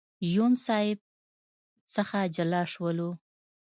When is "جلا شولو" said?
2.35-3.09